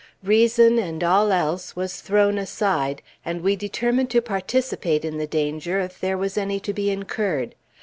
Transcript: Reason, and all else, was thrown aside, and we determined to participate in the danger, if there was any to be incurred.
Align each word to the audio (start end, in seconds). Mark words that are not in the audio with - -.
Reason, 0.23 0.79
and 0.79 1.03
all 1.03 1.31
else, 1.31 1.75
was 1.75 2.01
thrown 2.01 2.39
aside, 2.39 3.03
and 3.23 3.41
we 3.41 3.55
determined 3.55 4.09
to 4.09 4.19
participate 4.19 5.05
in 5.05 5.19
the 5.19 5.27
danger, 5.27 5.79
if 5.79 6.01
there 6.01 6.17
was 6.17 6.39
any 6.39 6.59
to 6.61 6.73
be 6.73 6.89
incurred. 6.89 7.53